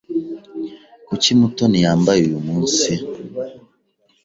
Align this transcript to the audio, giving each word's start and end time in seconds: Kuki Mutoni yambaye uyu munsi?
Kuki 1.07 1.29
Mutoni 1.39 1.77
yambaye 1.85 2.19
uyu 2.27 2.39
munsi? 2.47 2.91